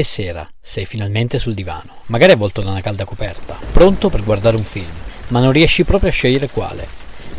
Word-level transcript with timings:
è 0.00 0.02
sera, 0.02 0.44
sei 0.60 0.86
finalmente 0.86 1.38
sul 1.38 1.54
divano, 1.54 1.98
magari 2.06 2.32
avvolto 2.32 2.60
da 2.60 2.70
una 2.70 2.80
calda 2.80 3.04
coperta, 3.04 3.56
pronto 3.70 4.08
per 4.08 4.24
guardare 4.24 4.56
un 4.56 4.64
film, 4.64 4.90
ma 5.28 5.38
non 5.38 5.52
riesci 5.52 5.84
proprio 5.84 6.10
a 6.10 6.12
scegliere 6.12 6.48
quale. 6.48 6.84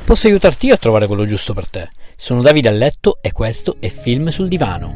Posso 0.06 0.28
aiutarti 0.28 0.68
io 0.68 0.76
a 0.76 0.78
trovare 0.78 1.06
quello 1.06 1.26
giusto 1.26 1.54
per 1.54 1.70
te. 1.70 1.90
Sono 2.16 2.42
Davide 2.42 2.70
a 2.70 2.72
letto 2.72 3.18
e 3.22 3.34
questo 3.34 3.76
è 3.82 3.90
Film 3.90 4.30
sul 4.30 4.48
divano. 4.48 4.96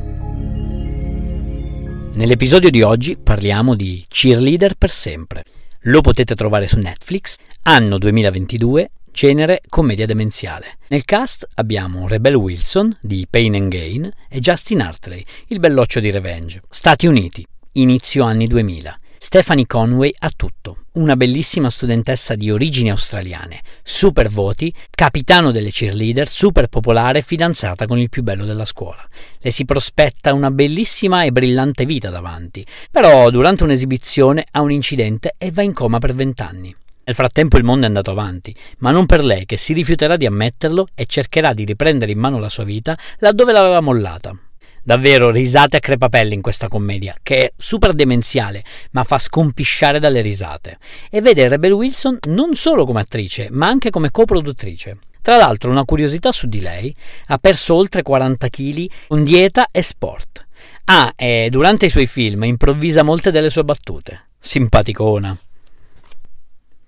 Nell'episodio 2.14 2.70
di 2.70 2.82
oggi 2.82 3.18
parliamo 3.18 3.76
di 3.76 4.06
Cheerleader 4.08 4.76
per 4.76 4.92
sempre. 4.92 5.44
Lo 5.84 6.00
potete 6.00 6.36
trovare 6.36 6.66
su 6.66 6.78
Netflix, 6.78 7.36
anno 7.64 7.98
2022, 7.98 8.92
genere 9.12 9.62
commedia 9.68 10.06
demenziale. 10.06 10.78
Nel 10.88 11.06
cast 11.06 11.48
abbiamo 11.56 12.08
Rebel 12.08 12.36
Wilson 12.36 12.98
di 13.02 13.26
Pain 13.30 13.56
and 13.56 13.70
Gain 13.70 14.12
e 14.30 14.40
Justin 14.40 14.82
Hartley, 14.82 15.24
il 15.48 15.60
belloccio 15.60 16.00
di 16.00 16.12
Revenge. 16.12 16.62
Stati 16.70 17.08
Uniti, 17.08 17.46
inizio 17.74 18.24
anni 18.24 18.48
2000. 18.48 19.00
Stephanie 19.22 19.68
Conway 19.68 20.12
ha 20.20 20.32
tutto, 20.34 20.86
una 20.94 21.18
bellissima 21.18 21.70
studentessa 21.70 22.36
di 22.36 22.50
origini 22.50 22.90
australiane, 22.90 23.60
super 23.84 24.30
voti, 24.30 24.74
capitano 24.90 25.52
delle 25.52 25.72
cheerleader, 25.72 26.30
super 26.30 26.68
popolare, 26.68 27.22
fidanzata 27.22 27.86
con 27.86 28.00
il 28.00 28.08
più 28.08 28.24
bello 28.24 28.46
della 28.46 28.64
scuola. 28.64 29.06
Le 29.40 29.52
si 29.52 29.66
prospetta 29.66 30.34
una 30.34 30.52
bellissima 30.52 31.24
e 31.24 31.34
brillante 31.34 31.86
vita 31.86 32.10
davanti, 32.10 32.66
però 32.90 33.30
durante 33.30 33.66
un'esibizione 33.66 34.46
ha 34.52 34.62
un 34.62 34.72
incidente 34.72 35.36
e 35.38 35.52
va 35.52 35.64
in 35.64 35.74
coma 35.74 36.00
per 36.00 36.14
vent'anni. 36.14 36.74
Nel 37.10 37.18
frattempo 37.18 37.58
il 37.58 37.64
mondo 37.64 37.86
è 37.86 37.88
andato 37.88 38.12
avanti, 38.12 38.56
ma 38.80 38.92
non 38.92 39.08
per 39.08 39.24
lei 39.24 39.48
che 39.48 39.58
si 39.58 39.74
rifiuterà 39.74 40.16
di 40.16 40.28
ammetterlo 40.28 40.86
e 40.94 41.08
cercherà 41.08 41.54
di 41.54 41.66
riprendere 41.66 42.12
in 42.12 42.20
mano 42.20 42.38
la 42.38 42.50
sua 42.50 42.64
vita 42.64 42.96
laddove 43.18 43.52
l'aveva 43.52 43.82
mollata. 43.82 44.38
Davvero 44.84 45.32
risate 45.32 45.78
a 45.78 45.80
crepapelle 45.80 46.36
in 46.36 46.44
questa 46.44 46.68
commedia, 46.68 47.18
che 47.24 47.46
è 47.46 47.52
super 47.58 47.94
demenziale, 47.94 48.64
ma 48.92 49.04
fa 49.04 49.18
scompisciare 49.18 49.98
dalle 49.98 50.22
risate. 50.22 50.78
E 51.10 51.20
vede 51.20 51.48
Rebel 51.48 51.72
Wilson 51.72 52.20
non 52.28 52.54
solo 52.54 52.86
come 52.86 53.00
attrice, 53.00 53.48
ma 53.50 53.66
anche 53.66 53.90
come 53.90 54.12
coproduttrice. 54.12 55.00
Tra 55.20 55.36
l'altro, 55.36 55.72
una 55.72 55.86
curiosità 55.86 56.32
su 56.32 56.46
di 56.46 56.62
lei, 56.62 56.96
ha 57.30 57.40
perso 57.40 57.74
oltre 57.74 58.04
40 58.04 58.50
kg 58.50 58.88
con 59.08 59.24
dieta 59.24 59.70
e 59.72 59.82
sport. 59.82 60.46
Ah, 60.86 61.12
e 61.16 61.48
durante 61.50 61.88
i 61.88 61.90
suoi 61.90 62.06
film 62.06 62.44
improvvisa 62.44 63.02
molte 63.02 63.32
delle 63.32 63.50
sue 63.50 63.64
battute. 63.64 64.28
Simpaticona. 64.40 65.36